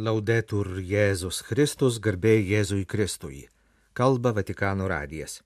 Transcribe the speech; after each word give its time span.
Laudetur 0.00 0.78
Jėzus 0.80 1.42
Kristus, 1.44 1.98
garbė 2.00 2.38
Jėzui 2.40 2.86
Kristui. 2.88 3.42
Kalba 3.92 4.30
Vatikano 4.32 4.86
radijas. 4.88 5.42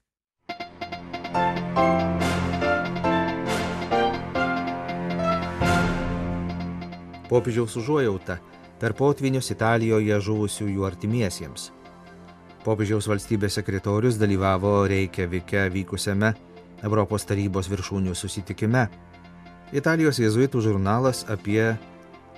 Popiežiaus 7.27 7.75
užuojauta 7.75 8.39
per 8.79 8.95
potvinius 8.95 9.51
Italijoje 9.51 10.15
žuvusiųjų 10.15 10.87
artimiesiems. 10.93 11.73
Popiežiaus 12.63 13.11
valstybės 13.11 13.59
sekretorius 13.59 14.15
dalyvavo 14.15 14.87
Reikjavike 14.87 15.67
vykusiame 15.75 16.31
Europos 16.87 17.27
tarybos 17.27 17.67
viršūnių 17.67 18.15
susitikime. 18.15 18.87
Italijos 19.75 20.23
jėzuitų 20.23 20.63
žurnalas 20.71 21.25
apie 21.27 21.75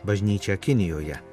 bažnyčią 0.01 0.57
Kinijoje. 0.57 1.28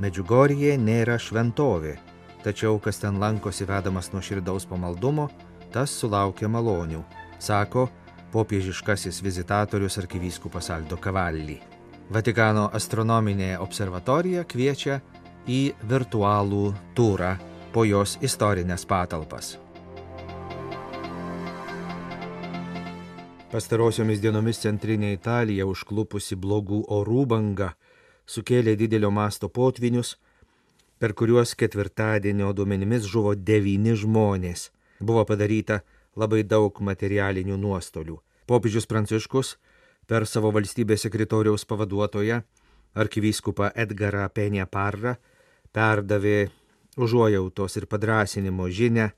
Medžiugorje 0.00 0.78
nėra 0.80 1.18
šventovė, 1.20 1.98
tačiau 2.40 2.78
kas 2.80 3.02
ten 3.02 3.18
lankosi 3.20 3.66
vedamas 3.68 4.06
nuo 4.14 4.22
širdaus 4.24 4.64
pamaldumo, 4.64 5.26
tas 5.74 5.92
sulaukia 5.92 6.48
malonių, 6.48 7.02
sako 7.36 7.90
popiežiškasis 8.32 9.20
vizitatorius 9.20 9.98
arkivyskupas 10.00 10.70
Aldo 10.72 10.96
Cavalli. 10.96 11.58
Vatikano 12.10 12.70
astronominė 12.72 13.58
observatorija 13.60 14.46
kviečia 14.48 15.02
į 15.44 15.60
virtualų 15.92 16.70
turą 16.96 17.34
po 17.74 17.84
jos 17.84 18.16
istorinės 18.24 18.88
patalpas. 18.88 19.58
Pastarosiomis 23.52 24.22
dienomis 24.22 24.64
centrinė 24.64 25.12
Italija 25.12 25.68
užklupusi 25.68 26.40
blogų 26.40 26.84
orų 26.88 27.28
banga 27.34 27.72
sukėlė 28.30 28.76
didelio 28.78 29.10
masto 29.10 29.48
potvinius, 29.48 30.14
per 31.00 31.14
kuriuos 31.18 31.56
ketvirtadienio 31.58 32.52
duomenimis 32.54 33.08
žuvo 33.08 33.34
devyni 33.34 33.96
žmonės. 33.96 34.68
Buvo 35.00 35.24
padaryta 35.26 35.80
labai 36.16 36.42
daug 36.44 36.76
materialinių 36.90 37.56
nuostolių. 37.56 38.18
Popiežius 38.46 38.86
Pranciškus 38.90 39.54
per 40.10 40.26
savo 40.26 40.50
valstybės 40.54 41.06
sekretoriaus 41.06 41.64
pavaduotoją 41.70 42.42
arkivyskupą 42.94 43.70
Edgarą 43.74 44.28
Penę 44.34 44.66
Parrą 44.66 45.14
perdavė 45.72 46.50
užuojautos 46.98 47.76
ir 47.78 47.86
padrasinimo 47.86 48.66
žinę 48.68 49.10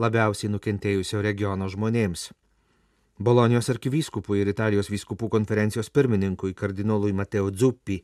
labiausiai 0.00 0.50
nukentėjusio 0.52 1.20
regiono 1.22 1.68
žmonėms. 1.68 2.30
Bolonijos 3.20 3.68
arkivyskupui 3.68 4.40
ir 4.40 4.48
Italijos 4.48 4.88
vyskupų 4.88 5.28
konferencijos 5.28 5.92
pirmininkui 5.92 6.54
kardinolui 6.56 7.12
Mateo 7.12 7.50
Dzuppi 7.52 7.98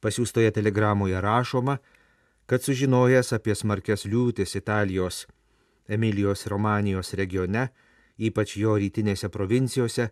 pasiūstoje 0.00 0.50
telegramoje 0.54 1.20
rašoma, 1.20 1.78
kad 2.46 2.64
sužinojęs 2.64 3.34
apie 3.36 3.54
smarkes 3.54 4.06
liūtis 4.08 4.56
Italijos 4.56 5.26
Emilijos 5.88 6.46
Romanijos 6.46 7.14
regione, 7.16 7.68
ypač 8.18 8.56
jo 8.60 8.76
rytinėse 8.76 9.30
provincijose, 9.32 10.10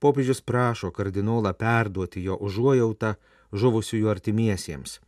popiežius 0.00 0.40
prašo 0.40 0.90
kardinolą 0.94 1.52
perduoti 1.58 2.22
jo 2.24 2.38
užuojautą 2.48 3.14
žuvusiųjų 3.52 4.10
artimiesiems. 4.12 4.98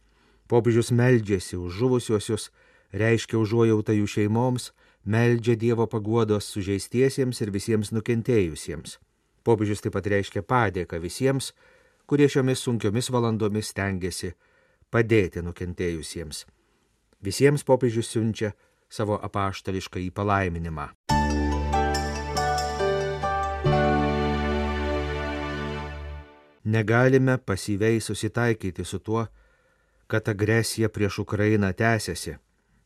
Popiežius 0.51 0.91
meldžiasi 0.91 1.57
už 1.57 1.79
žuvusiuosius, 1.79 2.51
reiškia 2.93 3.39
užuojautą 3.39 3.95
jų 3.97 4.09
šeimoms, 4.17 4.73
meldžia 5.05 5.57
Dievo 5.57 5.87
paguodos 5.87 6.51
sužeistiesiems 6.53 7.41
ir 7.41 7.53
visiems 7.55 7.93
nukentėjusiems. 7.95 8.99
Popiežius 9.47 9.81
taip 9.81 9.95
pat 9.97 10.09
reiškia 10.11 10.43
padėką 10.43 11.01
visiems, 11.01 11.55
kurie 12.11 12.27
šiomis 12.27 12.65
sunkiomis 12.67 13.07
valandomis 13.15 13.69
stengiasi 13.71 14.33
padėti 14.91 15.45
nukentėjusiems. 15.47 16.41
Visiems 17.23 17.63
popiežius 17.63 18.11
siunčia 18.11 18.51
savo 18.91 19.15
apaštališką 19.29 20.03
į 20.03 20.09
palaiminimą. 20.17 20.89
Negalime 26.75 27.39
pasyviai 27.39 28.03
susitaikyti 28.03 28.85
su 28.85 28.99
tuo, 28.99 29.29
kad 30.11 30.29
agresija 30.35 30.91
prieš 30.91 31.23
Ukrainą 31.23 31.71
tęsiasi. 31.73 32.37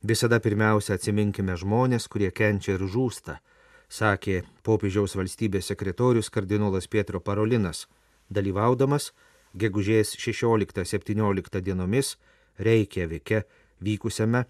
Visada 0.04 0.36
pirmiausia 0.40 1.00
atsiminkime 1.00 1.56
žmonės, 1.56 2.12
kurie 2.12 2.28
kenčia 2.30 2.76
ir 2.76 2.84
žūsta, 2.84 3.40
sakė 3.88 4.42
popiežiaus 4.62 5.16
valstybės 5.16 5.72
sekretorius 5.72 6.28
kardinolas 6.28 6.92
Pietro 6.92 7.24
Parolinas, 7.24 7.86
dalyvaudamas 8.34 9.12
gegužės 9.54 10.16
16-17 10.18 11.62
dienomis 11.62 12.16
Reikjavike 12.58 13.44
vykusiame 13.82 14.44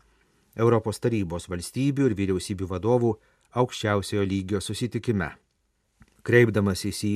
Europos 0.57 1.01
tarybos 1.03 1.49
valstybių 1.51 2.11
ir 2.11 2.17
vyriausybių 2.19 2.69
vadovų 2.71 3.15
aukščiausiojo 3.59 4.27
lygio 4.29 4.61
susitikime. 4.63 5.33
Kreipdamasis 6.25 7.01
į 7.05 7.15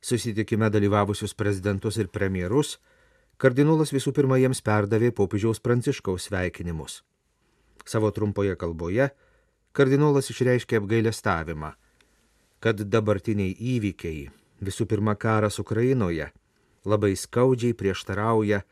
susitikime 0.00 0.70
dalyvavusius 0.70 1.34
prezidentus 1.34 1.98
ir 1.98 2.08
premjerus, 2.12 2.78
kardinolas 3.36 3.92
visų 3.94 4.14
pirma 4.16 4.38
jiems 4.40 4.62
perdavė 4.64 5.12
popiežiaus 5.14 5.60
pranciškaus 5.60 6.28
sveikinimus. 6.30 7.02
Savo 7.84 8.10
trumpoje 8.12 8.56
kalboje 8.58 9.10
kardinolas 9.72 10.30
išreiškė 10.32 10.80
apgailestavimą, 10.80 11.72
kad 12.60 12.82
dabartiniai 12.82 13.54
įvykiai, 13.76 14.26
visų 14.64 14.86
pirma 14.90 15.14
karas 15.14 15.58
Ukrainoje, 15.58 16.30
labai 16.84 17.14
skaudžiai 17.16 17.74
prieštarauja 17.74 18.62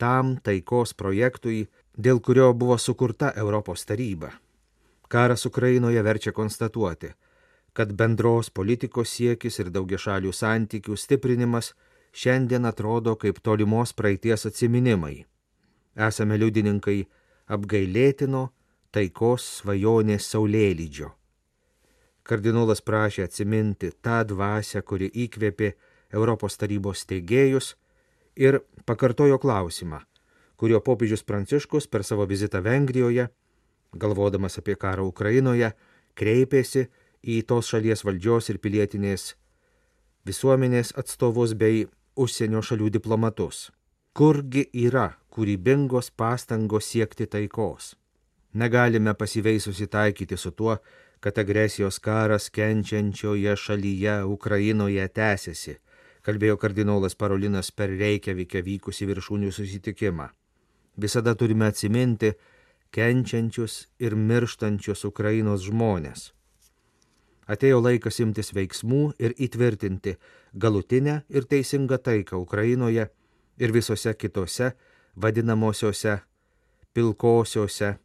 tam 0.00 0.36
taikos 0.42 0.94
projektui, 0.94 1.68
dėl 1.96 2.20
kurio 2.20 2.52
buvo 2.54 2.78
sukurta 2.78 3.32
Europos 3.36 3.84
taryba. 3.84 4.32
Karas 5.08 5.46
Ukrainoje 5.46 6.02
verčia 6.02 6.32
konstatuoti, 6.32 7.10
kad 7.72 7.92
bendros 7.92 8.50
politikos 8.50 9.10
siekis 9.16 9.58
ir 9.58 9.70
daugiašalių 9.74 10.32
santykių 10.32 10.96
stiprinimas 10.96 11.72
šiandien 12.12 12.66
atrodo 12.66 13.16
kaip 13.16 13.42
tolimos 13.42 13.92
praeities 13.92 14.46
atsiminimai. 14.46 15.24
Esame 16.08 16.38
liudininkai 16.38 17.04
apgailėtino 17.50 18.48
taikos 18.94 19.46
svajonės 19.60 20.30
saulėlydžio. 20.32 21.10
Kardinolas 22.30 22.78
prašė 22.86 23.24
atsiminti 23.26 23.90
tą 24.06 24.20
dvasę, 24.30 24.84
kuri 24.86 25.08
įkvėpė 25.24 25.72
Europos 26.14 26.54
tarybos 26.60 27.02
steigėjus 27.02 27.74
ir 28.38 28.60
pakartojo 28.86 29.38
klausimą, 29.42 29.98
kurio 30.54 30.78
popiežius 30.86 31.26
Pranciškus 31.26 31.88
per 31.90 32.04
savo 32.06 32.26
vizitą 32.30 32.62
Vengrijoje, 32.62 33.26
galvodamas 33.98 34.60
apie 34.62 34.76
karą 34.78 35.08
Ukrainoje, 35.10 35.72
kreipėsi 36.14 36.86
į 37.22 37.42
tos 37.50 37.72
šalies 37.74 38.04
valdžios 38.06 38.52
ir 38.54 38.62
pilietinės 38.62 39.34
visuomenės 40.26 40.94
atstovus 41.02 41.56
bei 41.58 41.88
užsienio 42.14 42.62
šalių 42.62 42.92
diplomatus. 42.94 43.70
Kurgi 44.14 44.68
yra 44.86 45.16
kūrybingos 45.34 46.10
pastangos 46.14 46.86
siekti 46.92 47.26
taikos? 47.26 47.94
Negalime 48.54 49.14
pasyviai 49.14 49.60
susitaikyti 49.62 50.36
su 50.36 50.50
tuo, 50.50 50.76
kad 51.20 51.38
agresijos 51.38 51.98
karas 51.98 52.48
kenčiančioje 52.50 53.56
šalyje 53.56 54.24
Ukrainoje 54.24 55.08
tęsiasi, 55.08 55.76
kalbėjo 56.24 56.56
kardinolas 56.56 57.14
Parolinas 57.14 57.70
per 57.70 57.92
Reikjavikę 57.92 58.62
vykusi 58.64 59.08
viršūnių 59.08 59.52
susitikimą. 59.52 60.28
Visada 60.96 61.34
turime 61.34 61.68
atsiminti 61.68 62.32
kenčiančius 62.92 63.86
ir 64.00 64.16
mirštančius 64.16 65.04
Ukrainos 65.08 65.64
žmonės. 65.68 66.30
Atėjo 67.50 67.80
laikas 67.82 68.20
imtis 68.22 68.52
veiksmų 68.54 69.02
ir 69.18 69.34
įtvirtinti 69.34 70.16
galutinę 70.54 71.22
ir 71.28 71.48
teisingą 71.50 71.98
taiką 71.98 72.38
Ukrainoje 72.38 73.08
ir 73.58 73.72
visose 73.74 74.14
kitose 74.14 74.72
vadinamosiose 75.16 76.20
pilkosiose 76.94 77.96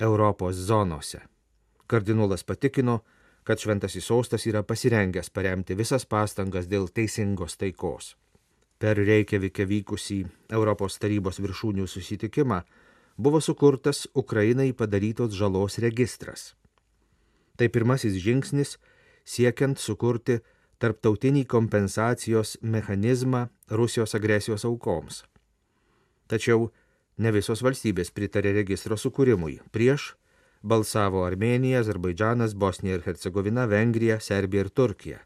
Europos 0.00 0.56
zonose. 0.56 1.20
Kardinolas 1.88 2.44
patikino, 2.44 3.00
kad 3.48 3.58
šventasis 3.58 4.04
sostas 4.04 4.44
yra 4.46 4.60
pasirengęs 4.62 5.30
paremti 5.32 5.74
visas 5.74 6.04
pastangas 6.04 6.68
dėl 6.68 6.90
teisingos 6.92 7.56
taikos. 7.56 8.12
Per 8.78 9.00
Reikjavike 9.00 9.64
vykusį 9.66 10.18
Europos 10.52 10.98
tarybos 11.00 11.40
viršūnių 11.40 11.88
susitikimą 11.88 12.60
buvo 13.16 13.40
sukurtas 13.40 14.04
Ukrainai 14.14 14.74
padarytos 14.76 15.32
žalos 15.34 15.80
registras. 15.82 16.52
Tai 17.56 17.66
pirmasis 17.72 18.20
žingsnis 18.22 18.76
siekiant 19.24 19.80
sukurti 19.80 20.38
tarptautinį 20.78 21.46
kompensacijos 21.50 22.58
mechanizmą 22.62 23.48
Rusijos 23.72 24.14
agresijos 24.14 24.68
aukoms. 24.68 25.24
Tačiau 26.28 26.68
ne 27.18 27.32
visos 27.34 27.64
valstybės 27.64 28.12
pritarė 28.14 28.52
registro 28.60 29.00
sukūrimui. 29.00 29.58
Prieš 29.72 30.12
balsavo 30.62 31.24
Armenija, 31.24 31.80
Azerbaidžanas, 31.80 32.54
Bosnija 32.54 32.98
ir 32.98 33.04
Hercegovina, 33.06 33.64
Vengrija, 33.66 34.20
Serbija 34.20 34.66
ir 34.66 34.68
Turkija. 34.68 35.18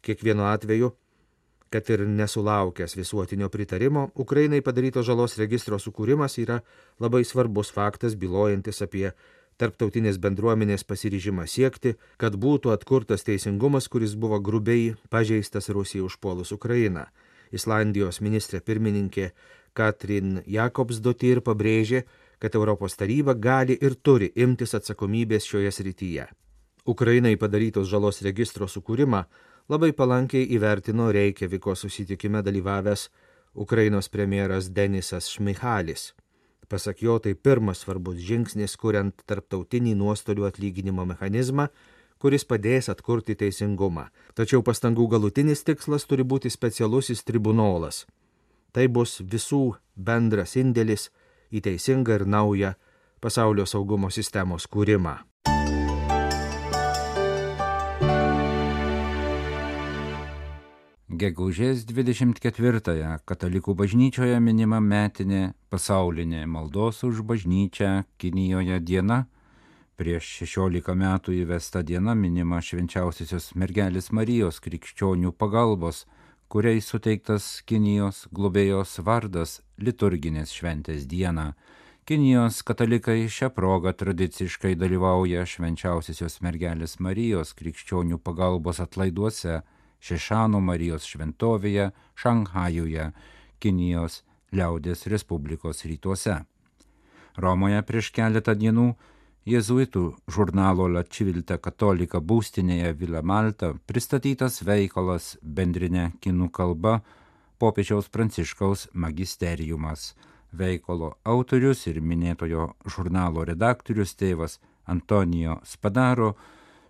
Kiekvienu 0.00 0.44
atveju 0.44 0.92
kad 1.74 1.90
ir 1.90 2.06
nesulaukęs 2.06 2.96
visuotinio 2.96 3.48
pritarimo, 3.48 4.10
Ukrainai 4.14 4.60
padarytos 4.62 5.08
žalos 5.08 5.32
registro 5.40 5.78
sukūrimas 5.82 6.36
yra 6.38 6.60
labai 7.02 7.24
svarbus 7.26 7.72
faktas, 7.74 8.14
bylojantis 8.14 8.78
apie 8.86 9.08
tarptautinės 9.58 10.20
bendruomenės 10.22 10.86
pasiryžimą 10.86 11.48
siekti, 11.50 11.96
kad 12.16 12.38
būtų 12.38 12.70
atkurtas 12.74 13.26
teisingumas, 13.26 13.90
kuris 13.90 14.14
buvo 14.14 14.38
grubiai 14.38 14.94
pažeistas 15.10 15.66
Rusijai 15.74 16.06
užpuolus 16.06 16.54
Ukrainą. 16.54 17.08
Islandijos 17.50 18.20
ministrė 18.22 18.62
pirmininkė 18.62 19.32
Katrin 19.74 20.44
Jakobsdotir 20.46 21.42
pabrėžė, 21.42 22.04
kad 22.44 22.54
Europos 22.60 22.98
taryba 23.00 23.32
gali 23.32 23.78
ir 23.80 23.94
turi 24.04 24.28
imtis 24.36 24.74
atsakomybės 24.76 25.46
šioje 25.48 25.70
srityje. 25.72 26.26
Ukrainai 26.84 27.38
padarytos 27.40 27.88
žalos 27.88 28.20
registro 28.26 28.68
sukūrimą 28.68 29.22
labai 29.72 29.94
palankiai 29.96 30.50
įvertino 30.52 31.06
Reikjaviko 31.16 31.72
susitikime 31.72 32.42
dalyvavęs 32.44 33.06
Ukrainos 33.54 34.10
premjeras 34.12 34.68
Denisas 34.68 35.30
Šmihalis. 35.32 36.12
Pasak 36.68 37.00
jo, 37.06 37.16
tai 37.18 37.32
pirmas 37.32 37.80
svarbus 37.80 38.20
žingsnis, 38.20 38.76
kuriant 38.76 39.24
tarptautinį 39.24 39.96
nuostolių 39.96 40.44
atlyginimo 40.50 41.08
mechanizmą, 41.08 41.70
kuris 42.20 42.44
padės 42.44 42.90
atkurti 42.92 43.38
teisingumą. 43.40 44.10
Tačiau 44.36 44.60
pastangų 44.60 45.08
galutinis 45.16 45.64
tikslas 45.64 46.04
turi 46.04 46.28
būti 46.28 46.52
specialusis 46.52 47.24
tribunolas. 47.24 48.04
Tai 48.76 48.84
bus 48.92 49.22
visų 49.24 49.78
bendras 49.96 50.58
indėlis 50.60 51.08
į 51.54 51.62
teisingą 51.68 52.18
ir 52.18 52.26
naują 52.26 52.74
pasaulio 53.22 53.64
saugumo 53.66 54.10
sistemos 54.10 54.66
kūrimą. 54.68 55.14
Gegužės 61.14 61.84
24-ąją 61.86 63.10
katalikų 63.28 63.74
bažnyčioje 63.78 64.40
minima 64.42 64.80
metinė 64.82 65.52
pasaulinė 65.70 66.42
maldos 66.50 67.04
už 67.06 67.20
bažnyčią 67.28 68.02
Kinijoje 68.18 68.80
diena. 68.82 69.20
Prieš 69.94 70.32
16 70.42 70.96
metų 70.98 71.36
įvesta 71.38 71.84
diena 71.86 72.16
minima 72.18 72.58
švenčiausiosios 72.58 73.52
mergelės 73.54 74.10
Marijos 74.10 74.58
krikščionių 74.64 75.30
pagalbos, 75.38 76.02
kuriai 76.48 76.80
suteiktas 76.84 77.62
Kinijos 77.66 78.24
globėjos 78.34 78.98
vardas 79.06 79.60
liturginės 79.78 80.52
šventės 80.54 81.06
diena. 81.10 81.52
Kinijos 82.04 82.60
katalikai 82.68 83.24
šią 83.32 83.48
progą 83.56 83.94
tradiciškai 83.96 84.74
dalyvauja 84.76 85.46
švenčiausiosios 85.48 86.42
mergelės 86.44 86.98
Marijos 87.00 87.54
krikščionių 87.56 88.18
pagalbos 88.20 88.82
atlaiduose 88.84 89.62
Šešano 90.04 90.60
Marijos 90.60 91.06
šventovėje 91.08 91.90
Šanhajuje, 92.20 93.08
Kinijos 93.56 94.20
liaudės 94.52 95.06
Respublikos 95.08 95.80
rytuose. 95.88 96.42
Romoje 97.40 97.80
prieš 97.88 98.12
keletą 98.14 98.52
dienų 98.54 98.90
jėzuitų 99.44 100.04
žurnalo 100.32 100.86
La 100.88 101.02
Civilta 101.04 101.58
Katolika 101.60 102.20
būstinėje 102.20 102.94
Vila 102.96 103.20
Malta 103.22 103.74
pristatytas 103.86 104.62
veikalas 104.64 105.34
bendrinė 105.42 106.12
kinų 106.24 106.48
kalba 106.48 107.02
popiežiaus 107.60 108.08
pranciškaus 108.08 108.88
magisteriumas. 108.92 110.14
Veikalo 110.54 111.16
autorius 111.24 111.84
ir 111.90 112.00
minėtojo 112.00 112.70
žurnalo 112.88 113.44
redaktorius 113.44 114.14
tėvas 114.16 114.60
Antonijo 114.86 115.58
Spadaro 115.66 116.34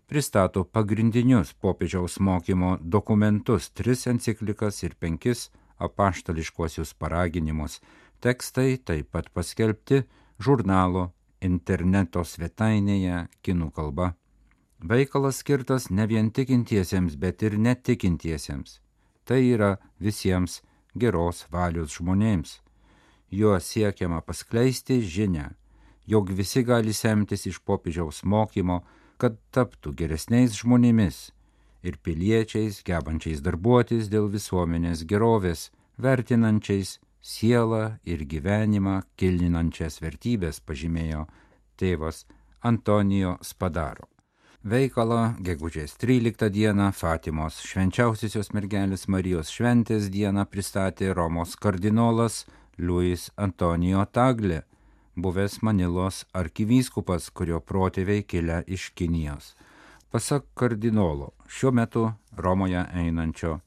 pristato 0.06 0.64
pagrindinius 0.64 1.54
popiežiaus 1.58 2.20
mokymo 2.20 2.78
dokumentus- 2.80 3.70
tris 3.76 4.06
enciklikas 4.06 4.82
ir 4.84 4.94
penkis 4.94 5.50
apaštališkuosius 5.80 6.94
paraginimus. 6.94 7.80
Tekstai 8.20 8.78
taip 8.84 9.10
pat 9.10 9.32
paskelbti 9.34 10.04
žurnalo 10.38 11.10
interneto 11.44 12.24
svetainėje 12.24 13.26
kinų 13.44 13.70
kalba. 13.76 14.14
Veikalas 14.84 15.40
skirtas 15.42 15.90
ne 15.90 16.06
vien 16.10 16.30
tikintiesiems, 16.34 17.16
bet 17.16 17.42
ir 17.42 17.58
netikintiesiems. 17.58 18.80
Tai 19.24 19.40
yra 19.40 19.76
visiems 20.00 20.60
geros 20.96 21.44
valios 21.52 21.94
žmonėms. 21.96 22.58
Juo 23.30 23.54
siekiama 23.60 24.20
paskleisti 24.20 25.00
žinę, 25.00 25.52
jog 26.06 26.30
visi 26.30 26.62
gali 26.62 26.92
semtis 26.92 27.46
iš 27.48 27.62
popiežiaus 27.64 28.22
mokymo, 28.24 28.82
kad 29.16 29.38
taptų 29.54 29.94
geresniais 29.96 30.58
žmonėmis 30.60 31.30
ir 31.84 31.98
piliečiais, 32.00 32.80
gebančiais 32.84 33.42
darbuotis 33.44 34.08
dėl 34.12 34.30
visuomenės 34.32 35.04
gerovės, 35.08 35.68
vertinančiais 36.00 36.98
sielą 37.24 37.96
ir 38.04 38.24
gyvenimą 38.28 39.00
kilninančias 39.16 39.96
vertybės, 40.04 40.60
pažymėjo 40.60 41.24
tėvas 41.80 42.26
Antonijo 42.60 43.38
Spadaro. 43.40 44.10
Veikalą 44.64 45.34
gegužės 45.44 45.96
13 46.00 46.50
dieną 46.52 46.90
Fatimos 46.96 47.62
švenčiausiosios 47.64 48.52
mergelės 48.56 49.08
Marijos 49.08 49.50
šventės 49.52 50.08
dieną 50.12 50.44
pristatė 50.48 51.12
Romos 51.16 51.56
kardinolas 51.56 52.44
Luis 52.78 53.30
Antonijo 53.36 54.04
Taglė, 54.04 54.62
buvęs 55.16 55.60
Manilos 55.62 56.24
arkivyskupas, 56.32 57.30
kurio 57.30 57.60
protėviai 57.60 58.24
kilę 58.24 58.62
iš 58.66 58.90
Kinijos. 58.96 59.52
Pasak 60.12 60.48
kardinolo, 60.56 61.32
šiuo 61.48 61.72
metu 61.72 62.08
Romoje 62.36 62.84
einančio 62.92 63.60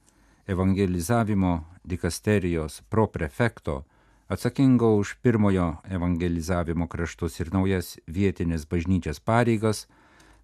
evangelizavimo 0.47 1.65
dikasterijos 1.83 2.81
proprefekto, 2.89 3.83
atsakingo 4.27 4.95
už 4.95 5.15
pirmojo 5.21 5.75
evangelizavimo 5.89 6.88
kraštus 6.88 7.39
ir 7.39 7.53
naujas 7.53 7.97
vietinės 8.07 8.67
bažnyčias 8.67 9.19
pareigas, 9.19 9.88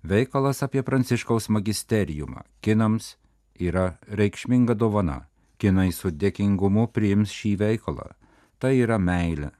veikalas 0.04 0.64
apie 0.64 0.84
pranciškaus 0.84 1.50
magisteriumą 1.50 2.44
kinams 2.62 3.16
yra 3.60 3.98
reikšminga 4.08 4.74
dovana. 4.74 5.24
Kinai 5.58 5.94
su 5.96 6.12
dėkingumu 6.12 6.90
priims 6.92 7.32
šį 7.32 7.54
veikalą. 7.62 8.10
Tai 8.60 8.74
yra 8.76 8.98
meilė, 9.00 9.52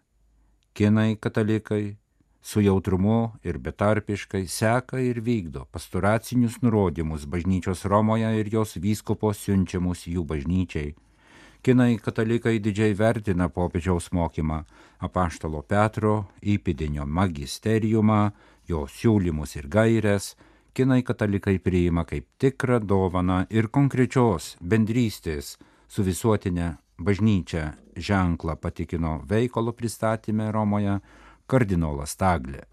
kinai 0.76 1.16
katalikai 1.16 1.96
su 2.44 2.62
jautrumu 2.62 3.32
ir 3.44 3.58
betarpiškai 3.58 4.48
seka 4.48 5.00
ir 5.00 5.22
vykdo 5.24 5.64
pastoracinius 5.72 6.60
nurodymus 6.62 7.26
bažnyčios 7.26 7.86
Romoje 7.86 8.30
ir 8.40 8.50
jos 8.52 8.76
vyskupo 8.76 9.32
siunčiamus 9.34 10.04
jų 10.12 10.26
bažnyčiai. 10.28 10.92
Kinai 11.64 11.96
katalikai 11.96 12.58
didžiai 12.60 12.92
vertina 13.00 13.48
popiežiaus 13.48 14.12
mokymą, 14.12 14.66
apaštalo 15.00 15.62
Petro 15.64 16.26
įpidinio 16.44 17.06
magisteriumą, 17.08 18.34
jo 18.68 18.84
siūlymus 18.92 19.56
ir 19.56 19.70
gairias, 19.72 20.36
kinai 20.76 21.00
katalikai 21.08 21.60
priima 21.64 22.04
kaip 22.04 22.28
tikrą 22.44 22.82
dovaną 22.84 23.46
ir 23.50 23.72
konkrečios 23.72 24.58
bendrystės 24.60 25.56
su 25.88 26.04
visuotinė 26.04 26.74
bažnyčia 27.00 27.70
ženklą 27.96 28.58
patikino 28.60 29.22
veikalo 29.30 29.72
pristatymę 29.72 30.52
Romoje 30.52 31.00
kardinolas 31.48 32.16
Taglė. 32.20 32.64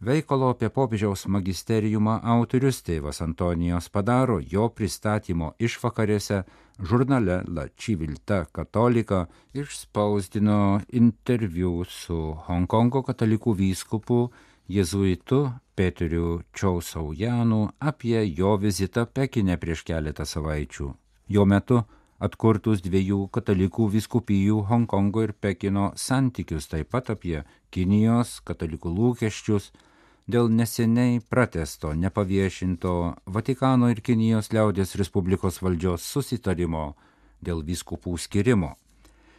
Veikalo 0.00 0.50
apie 0.52 0.68
popiežiaus 0.68 1.22
magisteriumą 1.32 2.18
autorius 2.32 2.82
tėvas 2.84 3.22
Antonijos 3.24 3.88
padaro 3.88 4.36
jo 4.44 4.68
pristatymo 4.68 5.54
išvakarėse 5.56 6.42
žurnale 6.78 7.38
La 7.48 7.64
Civilta 7.80 8.42
Katolika 8.52 9.22
išspausdino 9.56 10.82
interviu 11.00 11.84
su 11.88 12.18
Hongkongo 12.44 13.02
katalikų 13.08 13.56
vyskupu 13.56 14.20
jėzuitu 14.68 15.40
Peteriu 15.76 16.42
Čiausaujanu 16.52 17.62
apie 17.80 18.20
jo 18.36 18.52
vizitą 18.60 19.06
Pekinė 19.06 19.56
prieš 19.56 19.82
keletą 19.88 20.28
savaičių. 20.28 20.92
Jo 21.28 21.44
metu 21.44 21.82
atkurtus 22.18 22.80
dviejų 22.84 23.26
katalikų 23.32 23.88
viskupijų 23.92 24.62
Hongkongo 24.70 25.26
ir 25.26 25.32
Pekino 25.32 25.90
santykius, 25.96 26.68
taip 26.70 26.90
pat 26.94 27.10
apie 27.12 27.42
Kinijos 27.70 28.40
katalikų 28.46 28.92
lūkesčius 28.92 29.72
dėl 30.26 30.48
neseniai 30.50 31.20
pratesto, 31.20 31.92
nepaviešinto 31.94 32.94
Vatikano 33.26 33.90
ir 33.92 34.00
Kinijos 34.00 34.50
liaudės 34.52 34.96
Respublikos 34.96 35.60
valdžios 35.62 36.08
susitarimo 36.08 36.94
dėl 37.44 37.62
viskupų 37.62 38.16
skirimo. 38.18 38.74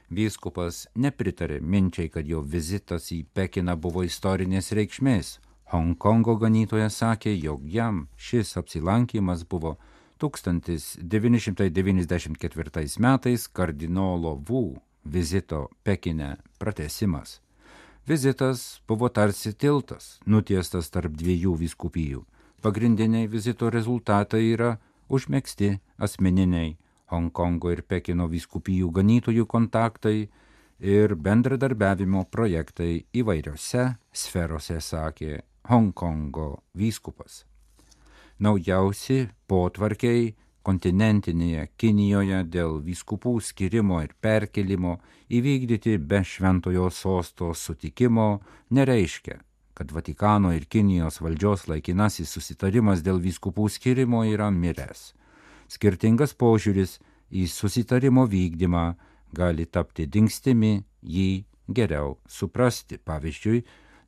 Vyskupas 0.07 0.85
nepritarė 0.95 1.59
minčiai, 1.59 2.07
kad 2.07 2.27
jo 2.27 2.39
vizitas 2.39 3.09
į 3.11 3.25
Pekiną 3.35 3.75
buvo 3.75 4.05
istorinės 4.07 4.71
reikšmės. 4.71 5.39
Hongkongo 5.73 6.37
ganytojas 6.39 7.01
sakė, 7.01 7.33
jog 7.35 7.65
jam 7.67 8.05
šis 8.15 8.55
apsilankimas 8.55 9.43
buvo 9.43 9.75
1994 10.17 12.99
metais 12.99 13.47
kardinolo 13.47 14.35
Vų 14.47 14.77
vizito 15.05 15.69
Pekine 15.83 16.37
pratesimas. 16.59 17.41
Vizitas 18.07 18.81
buvo 18.87 19.09
tarsi 19.09 19.53
tiltas, 19.53 20.19
nutiestas 20.25 20.89
tarp 20.89 21.11
dviejų 21.19 21.57
viskupijų. 21.59 22.25
Pagrindiniai 22.63 23.27
vizito 23.27 23.69
rezultatai 23.69 24.51
yra 24.53 24.77
užmėgsti 25.11 25.79
asmeniniai 25.99 26.77
Hongkongo 27.11 27.71
ir 27.71 27.83
Pekino 27.87 28.27
vyskupijų 28.31 28.91
ganytojų 28.95 29.45
kontaktai 29.47 30.29
ir 30.79 31.15
bendradarbiavimo 31.15 32.25
projektai 32.31 33.05
įvairiose 33.15 33.95
sferose, 34.11 34.79
sakė 34.81 35.41
Hongkongo 35.69 36.63
vyskupas. 36.75 37.45
Naujausi 38.37 39.27
potvarkiai 39.49 40.35
kontinentinėje 40.67 41.63
Kinijoje 41.79 42.43
dėl 42.53 42.77
vyskupų 42.85 43.37
skirimo 43.41 44.01
ir 44.03 44.13
perkelimo 44.21 44.97
įvykdyti 45.33 45.95
be 45.97 46.19
šventojo 46.21 46.91
sosto 46.93 47.53
sutikimo 47.55 48.27
nereiškia, 48.77 49.39
kad 49.73 49.93
Vatikano 49.95 50.51
ir 50.53 50.67
Kinijos 50.69 51.17
valdžios 51.23 51.65
laikinasis 51.71 52.33
susitarimas 52.35 53.01
dėl 53.05 53.21
vyskupų 53.23 53.69
skirimo 53.73 54.21
yra 54.27 54.51
miręs. 54.53 55.13
Skirtingas 55.71 56.35
požiūris 56.37 56.99
į 57.33 57.47
susitarimo 57.51 58.27
vykdymą 58.29 58.85
gali 59.35 59.65
tapti 59.65 60.05
dingstimi 60.05 60.77
jį 61.01 61.43
geriau 61.67 62.19
suprasti. 62.29 63.01
Pavyzdžiui, 63.01 63.63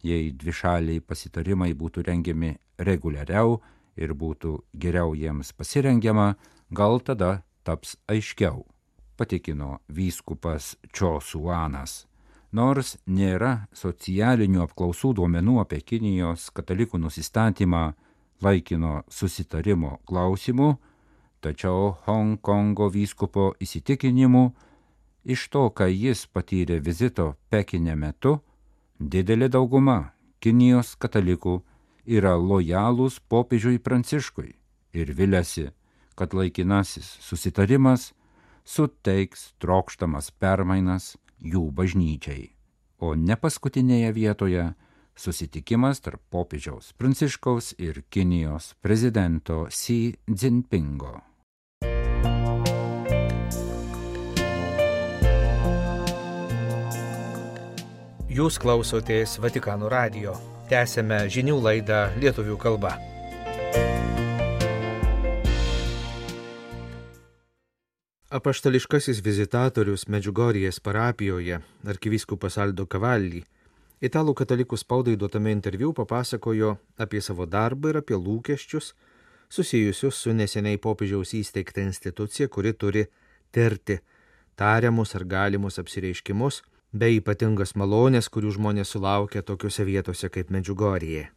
jei 0.05 0.31
dvišaliai 0.31 1.01
pasitarimai 1.01 1.74
būtų 1.74 2.05
rengiami 2.07 2.53
reguliariau 2.79 3.57
ir 4.00 4.15
būtų 4.15 4.56
geriau 4.74 5.13
jiems 5.18 5.51
pasirengiama, 5.53 6.34
gal 6.72 7.00
tada 7.03 7.41
taps 7.68 7.98
aiškiau, 8.10 8.63
patikino 9.20 9.79
vyskupas 9.88 10.75
Čiosuanas. 10.94 12.06
Nors 12.51 12.96
nėra 13.06 13.68
socialinių 13.77 14.63
apklausų 14.65 15.13
duomenų 15.20 15.60
apie 15.62 15.84
Kinijos 15.86 16.48
katalikų 16.56 16.98
nusistatymą 16.98 17.91
laikino 18.41 19.03
susitarimo 19.12 20.00
klausimų, 20.10 20.72
tačiau 21.44 21.94
Hongkongo 22.08 22.89
vyskupo 22.89 23.51
įsitikinimu, 23.62 24.50
iš 25.29 25.46
to, 25.53 25.68
ką 25.70 25.91
jis 25.91 26.25
patyrė 26.34 26.79
vizito 26.82 27.36
Pekinė 27.51 27.96
metu, 27.96 28.39
didelė 29.00 29.51
dauguma 29.51 30.15
Kinijos 30.39 30.96
katalikų 30.96 31.60
yra 32.10 32.34
lojalūs 32.42 33.20
popiežiui 33.30 33.78
Pranciškui 33.78 34.56
ir 34.98 35.12
vilėsi, 35.13 35.70
kad 36.18 36.34
laikinasis 36.34 37.06
susitarimas 37.22 38.10
suteiks 38.66 39.54
trokštamas 39.62 40.32
permainas 40.42 41.13
jų 41.38 41.70
bažnyčiai. 41.75 42.50
O 43.00 43.13
ne 43.16 43.38
paskutinėje 43.39 44.12
vietoje 44.18 44.66
susitikimas 45.20 46.01
tarp 46.04 46.22
popiežiaus 46.34 46.92
Pranciškaus 46.98 47.74
ir 47.78 48.04
Kinijos 48.10 48.74
prezidento 48.82 49.68
Xi 49.70 50.18
Jinpingo. 50.28 51.20
Jūs 58.30 58.60
klausotės 58.62 59.39
Vatikano 59.42 59.89
radio. 59.92 60.38
Tęsėme 60.69 61.23
žinių 61.33 61.55
laidą 61.65 62.11
lietuvių 62.21 62.55
kalba. 62.61 62.91
Apaštališkasis 68.29 69.23
vizitatorius 69.25 70.05
Medžiugorijas 70.13 70.77
parapijoje, 70.85 71.57
arkivyskupas 71.89 72.59
Aldo 72.61 72.85
Kavally, 72.85 73.41
italų 74.05 74.35
katalikų 74.38 74.77
spaudai 74.77 75.17
duotame 75.17 75.55
interviu 75.57 75.89
papasakojo 75.97 76.75
apie 77.01 77.23
savo 77.25 77.49
darbą 77.49 77.89
ir 77.89 78.03
apie 78.03 78.21
lūkesčius 78.21 78.93
susijusius 79.49 80.21
su 80.21 80.38
neseniai 80.38 80.77
popiežiaus 80.77 81.33
įsteigta 81.33 81.81
institucija, 81.81 82.45
kuri 82.45 82.77
turi 82.77 83.07
tirti 83.49 83.97
tariamus 84.53 85.17
ar 85.17 85.25
galimus 85.25 85.81
apsireiškimus 85.81 86.61
bei 86.91 87.19
ypatingas 87.19 87.75
malonės, 87.77 88.29
kurių 88.34 88.55
žmonės 88.58 88.96
sulaukia 88.96 89.43
tokiuose 89.46 89.86
vietose 89.86 90.29
kaip 90.29 90.50
Medžiugorija. 90.50 91.29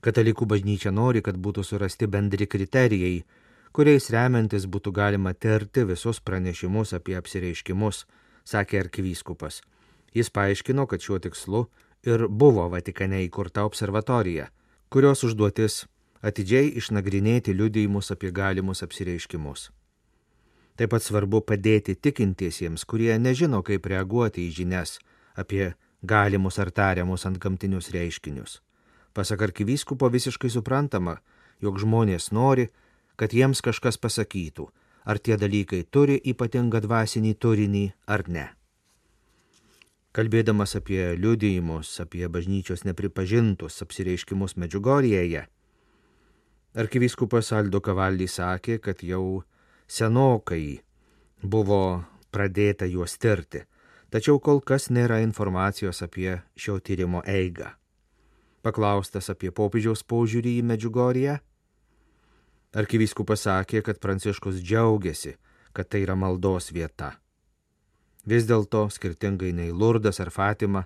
Katalikų 0.00 0.46
bažnyčia 0.46 0.92
nori, 0.94 1.22
kad 1.22 1.36
būtų 1.36 1.64
surasti 1.66 2.06
bendri 2.06 2.46
kriterijai, 2.46 3.24
kuriais 3.72 4.10
remiantis 4.10 4.66
būtų 4.70 4.92
galima 4.92 5.34
terti 5.34 5.82
visus 5.84 6.20
pranešimus 6.20 6.94
apie 6.94 7.16
apsireiškimus, 7.18 8.04
sakė 8.46 8.84
arkivyskupas. 8.84 9.62
Jis 10.14 10.30
paaiškino, 10.30 10.86
kad 10.86 11.02
šiuo 11.02 11.18
tikslu 11.18 11.66
ir 12.06 12.28
buvo 12.28 12.68
Vatikane 12.70 13.24
įkurta 13.26 13.66
observatorija, 13.66 14.46
kurios 14.88 15.24
užduotis 15.26 15.86
atidžiai 16.22 16.70
išnagrinėti 16.78 17.52
liudijimus 17.56 18.12
apie 18.14 18.30
galimus 18.30 18.84
apsireiškimus. 18.86 19.70
Taip 20.76 20.92
pat 20.92 21.04
svarbu 21.04 21.40
padėti 21.40 21.94
tikintiesiems, 21.96 22.84
kurie 22.84 23.14
nežino, 23.18 23.62
kaip 23.64 23.86
reaguoti 23.88 24.44
į 24.44 24.52
žinias 24.60 24.98
apie 25.36 25.72
galimus 26.02 26.58
ar 26.60 26.70
tariamus 26.70 27.24
ant 27.28 27.38
gamtinius 27.40 27.88
reiškinius. 27.94 28.60
Pasak 29.16 29.42
arkivyskupo 29.46 30.10
visiškai 30.12 30.50
suprantama, 30.52 31.16
jog 31.64 31.80
žmonės 31.80 32.28
nori, 32.36 32.68
kad 33.16 33.32
jiems 33.32 33.64
kažkas 33.64 33.96
pasakytų, 33.96 34.68
ar 35.08 35.18
tie 35.18 35.38
dalykai 35.40 35.86
turi 35.88 36.18
ypatingą 36.20 36.82
dvasinį 36.84 37.32
turinį 37.40 37.86
ar 38.12 38.26
ne. 38.28 38.46
Kalbėdamas 40.16 40.76
apie 40.76 41.12
liudijimus, 41.16 41.90
apie 42.00 42.28
bažnyčios 42.28 42.84
nepripažintus 42.88 43.82
apsireiškimus 43.84 44.56
Medžiugorėje, 44.60 45.46
arkivyskupas 46.76 47.52
Aldo 47.56 47.80
Kavaldį 47.84 48.28
sakė, 48.28 48.78
kad 48.80 49.04
jau 49.04 49.44
senokai 49.86 50.82
buvo 51.42 52.04
pradėta 52.34 52.86
juos 52.90 53.16
tirti, 53.18 53.64
tačiau 54.10 54.40
kol 54.40 54.60
kas 54.60 54.90
nėra 54.90 55.22
informacijos 55.24 56.02
apie 56.02 56.40
šio 56.56 56.78
tyrimo 56.80 57.22
eigą. 57.26 57.72
Paklaustas 58.66 59.30
apie 59.30 59.52
popiežiaus 59.54 60.02
požiūrį 60.02 60.58
į 60.58 60.64
Medžiugorėje, 60.66 61.38
Arkivyskupas 62.76 63.46
sakė, 63.46 63.80
kad 63.80 64.00
Pranciškus 64.02 64.58
džiaugiasi, 64.60 65.36
kad 65.72 65.88
tai 65.88 66.02
yra 66.04 66.16
maldos 66.18 66.68
vieta. 66.76 67.14
Vis 68.28 68.44
dėlto, 68.44 68.88
skirtingai 68.92 69.54
nei 69.56 69.70
Lurdas 69.72 70.20
ar 70.20 70.28
Fatima, 70.34 70.82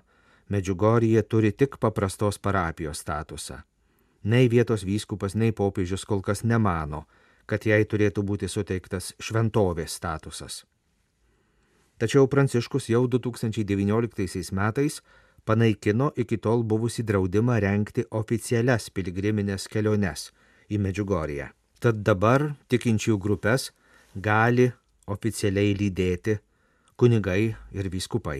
Medžiugorija 0.51 1.23
turi 1.27 1.51
tik 1.51 1.75
paprastos 1.83 2.39
parapijos 2.39 3.01
statusą. 3.03 3.57
Nei 4.23 4.47
vietos 4.47 4.85
vyskupas, 4.87 5.35
nei 5.35 5.51
popiežius 5.51 6.05
kol 6.05 6.21
kas 6.21 6.45
nemano, 6.47 7.07
kad 7.51 7.65
jai 7.67 7.83
turėtų 7.83 8.23
būti 8.23 8.47
suteiktas 8.47 9.11
šventovės 9.19 9.97
statusas. 9.99 10.61
Tačiau 11.99 12.29
Pranciškus 12.31 12.87
jau 12.89 13.03
2019 13.11 14.55
metais 14.57 15.01
panaikino 15.45 16.07
iki 16.15 16.37
tol 16.37 16.63
buvusi 16.63 17.03
draudimą 17.03 17.59
renkti 17.61 18.07
oficialias 18.21 18.87
piligriminės 18.95 19.67
keliones 19.69 20.29
į 20.71 20.79
Medžiugoriją. 20.81 21.51
Tad 21.81 22.01
dabar 22.07 22.47
tikinčių 22.71 23.17
grupės 23.21 23.69
gali 24.15 24.71
oficialiai 25.11 25.75
lydėti 25.77 26.39
kunigai 26.95 27.53
ir 27.73 27.91
vyskupai. 27.93 28.39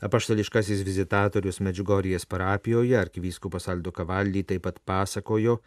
Apaštališkasis 0.00 0.80
vizitatorius 0.84 1.60
Medžiugorijas 1.60 2.24
parapijoje, 2.26 2.96
arkivyskupas 2.98 3.68
Aldo 3.68 3.92
Kavaldy 3.92 4.42
taip 4.48 4.64
pat 4.64 4.80
pasakojo, 4.84 5.58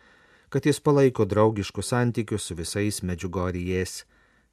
kad 0.54 0.66
jis 0.66 0.80
palaiko 0.80 1.26
draugiškus 1.26 1.88
santykius 1.88 2.44
su 2.46 2.54
visais 2.54 3.00
Medžiugorijas 3.02 4.04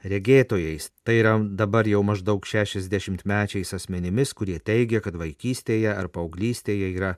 regėtojais. 0.01 0.87
Tai 1.05 1.17
yra 1.21 1.35
dabar 1.61 1.85
jau 1.85 2.01
maždaug 2.01 2.47
60 2.49 3.27
mečiais 3.29 3.75
asmenimis, 3.77 4.33
kurie 4.33 4.57
teigia, 4.65 5.03
kad 5.05 5.19
vaikystėje 5.21 5.93
ar 5.93 6.09
paauglystėje 6.09 6.89
yra 6.95 7.11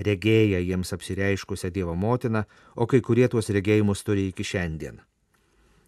regėję 0.00 0.62
jiems 0.64 0.94
apsireiškusią 0.96 1.68
Dievo 1.74 1.92
motiną, 1.94 2.46
o 2.80 2.86
kai 2.88 3.02
kurie 3.04 3.28
tuos 3.28 3.52
regėjimus 3.52 4.04
turi 4.08 4.30
iki 4.30 4.46
šiandien. 4.52 5.02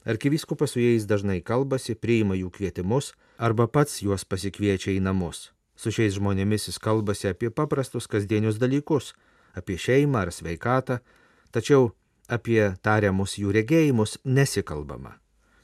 Arkivyskupas 0.05 0.75
su 0.75 0.83
jais 0.83 1.09
dažnai 1.09 1.41
kalbasi, 1.41 1.97
priima 1.97 2.37
jų 2.37 2.51
kvietimus 2.53 3.15
arba 3.39 3.65
pats 3.65 4.03
juos 4.05 4.27
pasikviečia 4.29 4.93
į 4.93 5.01
namus. 5.09 5.55
Su 5.73 5.89
šiais 5.89 6.19
žmonėmis 6.19 6.69
jis 6.69 6.77
kalbasi 6.77 7.33
apie 7.33 7.49
paprastus 7.49 8.11
kasdienius 8.13 8.61
dalykus, 8.61 9.15
apie 9.57 9.81
šeimą 9.81 10.27
ar 10.27 10.37
sveikatą, 10.37 11.01
tačiau 11.49 11.95
apie 12.33 12.73
tariamus 12.83 13.37
jų 13.39 13.53
regėjimus 13.59 14.19
nesikalbama. 14.25 15.19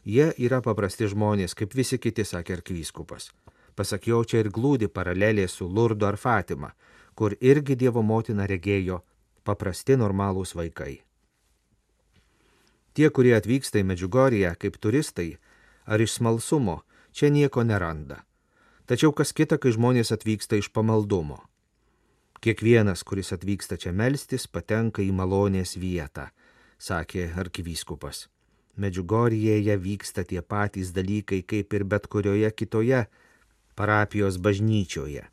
Jie 0.04 0.30
yra 0.40 0.60
paprasti 0.64 1.08
žmonės, 1.08 1.56
kaip 1.56 1.74
visi 1.76 1.98
kiti, 1.98 2.24
sakė 2.24 2.58
arkivyskupas. 2.58 3.30
Pasak 3.76 4.08
jo, 4.10 4.22
čia 4.24 4.42
ir 4.42 4.52
glūdi 4.52 4.88
paralelė 4.88 5.48
su 5.48 5.68
Lurdu 5.68 6.08
ar 6.08 6.16
Fatima, 6.16 6.72
kur 7.14 7.34
irgi 7.40 7.76
Dievo 7.76 8.02
motina 8.02 8.46
regėjo 8.46 9.02
paprasti 9.44 9.96
normalūs 9.96 10.54
vaikai. 10.58 11.00
Tie, 12.94 13.10
kurie 13.14 13.36
atvyksta 13.36 13.78
į 13.78 13.86
Medžiugoriją 13.92 14.54
kaip 14.58 14.80
turistai 14.82 15.36
ar 15.86 16.02
iš 16.02 16.18
smalsumo, 16.18 16.80
čia 17.12 17.30
nieko 17.30 17.62
neranda. 17.62 18.24
Tačiau 18.88 19.12
kas 19.12 19.34
kita, 19.36 19.58
kai 19.60 19.74
žmonės 19.76 20.10
atvyksta 20.16 20.58
iš 20.58 20.72
pamaldumo. 20.72 21.42
Kiekvienas, 22.40 23.04
kuris 23.04 23.32
atvyksta 23.34 23.76
čia 23.76 23.92
melstis, 23.92 24.46
patenka 24.46 25.02
į 25.02 25.10
malonės 25.12 25.76
vietą, 25.78 26.28
sakė 26.78 27.32
arkivyskupas. 27.36 28.26
Medžiugorėje 28.78 29.74
vyksta 29.82 30.22
tie 30.22 30.42
patys 30.42 30.92
dalykai 30.94 31.42
kaip 31.42 31.74
ir 31.74 31.84
bet 31.84 32.06
kurioje 32.06 32.50
kitoje 32.54 33.06
parapijos 33.74 34.38
bažnyčioje. 34.38 35.24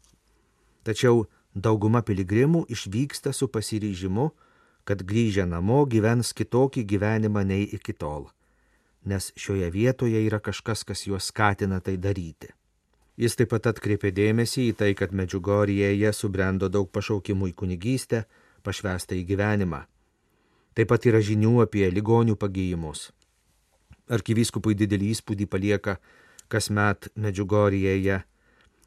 Tačiau 0.85 1.25
dauguma 1.53 2.01
piligrimų 2.01 2.65
išvyksta 2.73 3.33
su 3.33 3.47
pasiryžimu, 3.47 4.31
kad 4.85 5.01
grįžę 5.01 5.45
namo 5.49 5.85
gyvens 5.89 6.33
kitokį 6.37 6.83
gyvenimą 6.91 7.45
nei 7.45 7.65
iki 7.77 7.93
tol, 7.93 8.29
nes 9.05 9.31
šioje 9.37 9.71
vietoje 9.73 10.21
yra 10.27 10.41
kažkas, 10.41 10.83
kas 10.83 11.05
juos 11.07 11.31
skatina 11.31 11.81
tai 11.81 11.97
daryti. 11.97 12.53
Jis 13.15 13.37
taip 13.39 13.53
pat 13.53 13.69
atkreipė 13.71 14.11
dėmesį 14.11 14.69
į 14.69 14.77
tai, 14.81 14.91
kad 14.93 15.13
Medžiugorėje 15.15 16.11
subrendo 16.13 16.67
daug 16.69 16.89
pašaukimų 16.91 17.53
į 17.53 17.57
kunigystę, 17.61 18.25
pašvestą 18.65 19.15
į 19.15 19.23
gyvenimą. 19.29 19.85
Taip 20.75 20.89
pat 20.91 21.05
yra 21.07 21.21
žinių 21.23 21.61
apie 21.63 21.87
ligonių 21.87 22.35
pagyjimus. 22.35 23.09
Arkivyskupui 24.11 24.75
didelį 24.75 25.13
įspūdį 25.15 25.47
palieka 25.47 25.95
kasmet 26.51 27.07
Medžiugorėje 27.15 28.19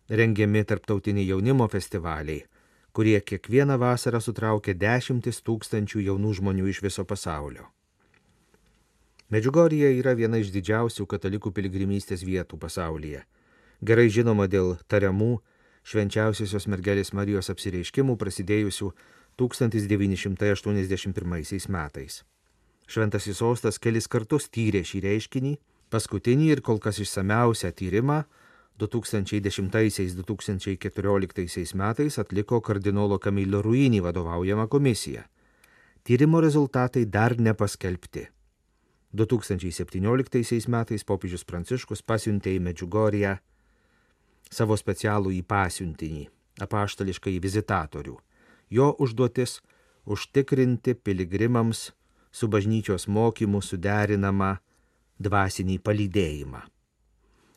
rengiami 0.08 0.64
tarptautiniai 0.68 1.26
jaunimo 1.28 1.66
festivaliai, 1.68 2.44
kurie 2.92 3.18
kiekvieną 3.20 3.78
vasarą 3.80 4.20
sutraukia 4.20 4.76
dešimtis 4.76 5.42
tūkstančių 5.48 6.04
jaunų 6.10 6.36
žmonių 6.38 6.68
iš 6.70 6.82
viso 6.84 7.04
pasaulio. 7.08 7.66
Medžiugorija 9.28 9.90
yra 9.92 10.14
viena 10.16 10.38
iš 10.40 10.48
didžiausių 10.54 11.04
katalikų 11.08 11.52
piligrimystės 11.52 12.22
vietų 12.24 12.56
pasaulyje. 12.60 13.24
Gerai 13.84 14.08
žinoma 14.08 14.48
dėl 14.48 14.76
tariamų 14.88 15.38
švenčiausiosios 15.88 16.66
mergelės 16.68 17.12
Marijos 17.12 17.50
apsireiškimų 17.52 18.16
prasidėjusių 18.20 18.88
1981 19.38 21.68
metais. 21.68 22.24
Šventasis 22.88 23.36
sostas 23.38 23.78
kelis 23.78 24.08
kartus 24.08 24.48
tyrė 24.48 24.84
šį 24.84 25.00
reiškinį, 25.04 25.58
paskutinį 25.92 26.50
ir 26.54 26.60
kol 26.64 26.78
kas 26.80 26.98
išsameusią 27.04 27.72
tyrimą 27.76 28.24
2010-2014 28.78 31.74
metais 31.74 32.18
atliko 32.18 32.60
kardinolo 32.60 33.18
Kamilio 33.18 33.62
Ruinį 33.62 34.00
vadovaujama 34.06 34.66
komisija. 34.66 35.22
Tyrimo 36.02 36.40
rezultatai 36.40 37.04
dar 37.04 37.40
nepaskelbti. 37.40 38.28
2017 39.12 40.68
metais 40.68 41.04
popiežius 41.04 41.44
Pranciškus 41.44 42.02
pasiuntė 42.02 42.56
į 42.56 42.60
Medžiugoriją 42.60 43.38
savo 44.50 44.76
specialų 44.76 45.30
į 45.36 45.42
pasiuntinį, 45.48 46.28
apaštališką 46.64 47.30
į 47.32 47.40
vizitatorių. 47.42 48.16
Jo 48.70 48.94
užduotis- 48.98 49.60
užtikrinti 50.12 50.94
piligrimams 50.94 51.92
su 52.32 52.48
bažnyčios 52.48 53.08
mokymu 53.08 53.60
suderinamą 53.62 54.56
dvasinį 55.18 55.78
palydėjimą. 55.78 56.60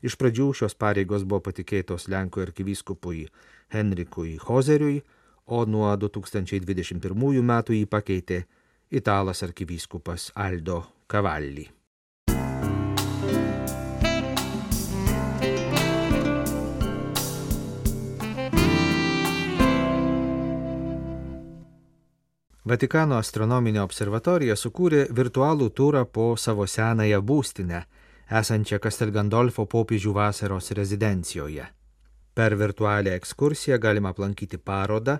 Iš 0.01 0.15
pradžių 0.17 0.47
šios 0.57 0.73
pareigos 0.73 1.23
buvo 1.23 1.43
patikėtos 1.45 2.07
Lenkų 2.09 2.41
arkivyskupui 2.47 3.27
Henrikui 3.73 4.37
Hozeriui, 4.41 5.03
o 5.45 5.65
nuo 5.65 5.91
2021 5.97 7.43
metų 7.43 7.77
jį 7.77 7.85
pakeitė 7.85 8.43
italas 8.89 9.43
arkivyskupas 9.43 10.31
Aldo 10.35 10.83
Cavalli. 11.07 11.80
Vatikano 22.61 23.17
astronominė 23.17 23.79
observatorija 23.81 24.53
sukūrė 24.53 25.07
virtualų 25.17 25.71
turą 25.73 26.03
po 26.05 26.35
savo 26.37 26.67
senąją 26.69 27.17
būstinę, 27.25 27.79
esančią 28.29 28.77
Kastelgandolfo 28.83 29.65
popiežių 29.65 30.13
vasaros 30.13 30.69
rezidencijoje. 30.77 31.65
Per 32.37 32.55
virtualią 32.59 33.15
ekskursiją 33.17 33.79
galima 33.81 34.11
aplankyti 34.13 34.59
parodą, 34.61 35.17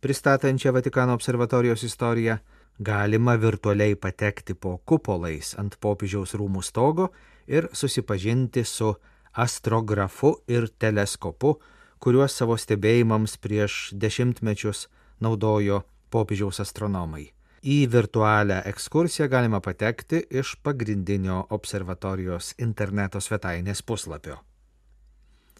pristatančią 0.00 0.72
Vatikano 0.72 1.12
observatorijos 1.12 1.84
istoriją, 1.84 2.38
galima 2.80 3.36
virtualiai 3.36 3.94
patekti 3.94 4.54
po 4.54 4.78
kupolais 4.78 5.52
ant 5.60 5.76
popiežiaus 5.76 6.32
rūmų 6.40 6.64
stogo 6.64 7.10
ir 7.46 7.68
susipažinti 7.72 8.64
su 8.64 8.94
astrografu 9.36 10.38
ir 10.48 10.70
teleskopu, 10.78 11.58
kuriuos 12.00 12.32
savo 12.32 12.56
stebėjimams 12.56 13.36
prieš 13.36 13.90
dešimtmečius 13.92 14.86
naudojo 15.20 15.82
popiežiaus 16.10 16.60
astronomai. 16.64 17.28
Į 17.58 17.88
virtualią 17.90 18.60
ekskursiją 18.70 19.26
galima 19.28 19.60
patekti 19.60 20.20
iš 20.30 20.54
pagrindinio 20.62 21.40
observatorijos 21.50 22.52
interneto 22.58 23.20
svetainės 23.20 23.82
puslapio. 23.82 24.38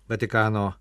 Vatikano 0.09 0.73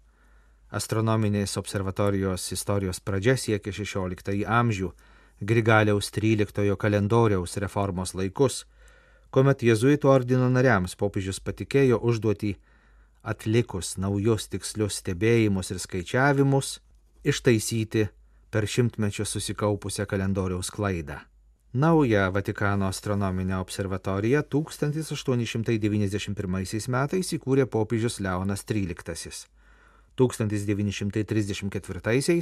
astronominės 0.69 1.57
observatorijos 1.57 2.51
istorijos 2.51 2.99
pradžia 2.99 3.37
siekia 3.37 3.73
XVI 3.73 4.43
amžių, 4.45 4.91
Grigaliaus 5.39 6.09
XIII 6.09 6.75
kalendoriaus 6.77 7.57
reformos 7.61 8.15
laikus, 8.17 8.65
kuomet 9.29 9.61
jėzuitų 9.61 10.09
ordino 10.09 10.49
nariams 10.49 10.95
popiežius 10.97 11.39
patikėjo 11.39 11.99
užduoti 12.01 12.55
atlikus 13.21 13.97
naujus 14.01 14.47
tikslius 14.49 15.01
stebėjimus 15.01 15.69
ir 15.73 15.81
skaičiavimus, 15.83 16.79
ištaisyti 17.27 18.07
per 18.51 18.67
šimtmečius 18.67 19.29
susikaupusią 19.35 20.05
kalendoriaus 20.05 20.71
klaidą. 20.71 21.15
Naują 21.73 22.31
Vatikano 22.31 22.87
astronominę 22.87 23.59
observatoriją 23.59 24.43
1891 24.43 26.87
metais 26.87 27.33
įkūrė 27.37 27.65
popiežius 27.65 28.19
Leonas 28.19 28.65
XIII. 28.65 29.31
1934 30.15 32.41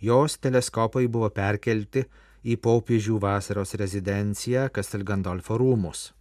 jos 0.00 0.38
teleskopai 0.38 1.08
buvo 1.08 1.30
perkelti 1.30 2.04
į 2.44 2.56
popiežių 2.62 3.18
vasaros 3.18 3.74
rezidenciją 3.74 4.68
Kastelgandolfo 4.70 5.58
rūmus. 5.58 6.12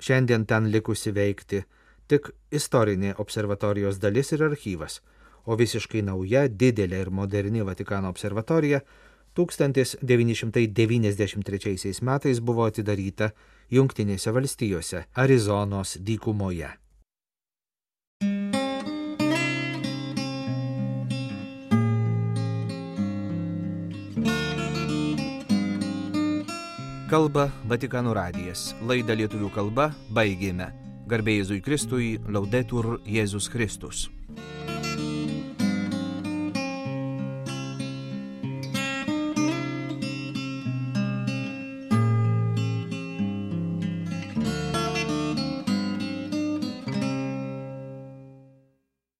Šiandien 0.00 0.46
ten 0.48 0.70
likusi 0.72 1.12
veikti 1.12 1.64
tik 2.08 2.30
istorinė 2.50 3.14
observatorijos 3.22 3.98
dalis 4.00 4.32
ir 4.32 4.42
archyvas, 4.48 5.00
o 5.46 5.56
visiškai 5.56 6.02
nauja, 6.02 6.48
didelė 6.48 7.00
ir 7.06 7.10
moderni 7.10 7.62
Vatikano 7.66 8.08
observatorija 8.12 8.80
1993 9.34 12.02
metais 12.02 12.40
buvo 12.40 12.64
atidaryta 12.66 13.30
Junktinėse 13.70 14.30
valstijose, 14.34 15.04
Arizonos 15.14 15.96
dykumoje. 16.02 16.80
Kalba 27.10 27.48
Vatikanų 27.66 28.12
radijas. 28.14 28.68
Laidą 28.86 29.16
lietuvių 29.18 29.48
kalba 29.50 29.88
baigėme. 30.14 30.68
Garbėjai 31.10 31.40
Jėzui 31.40 31.58
Kristui, 31.66 32.10
laudetur 32.30 33.00
Jėzus 33.02 33.50
Kristus. 33.50 34.04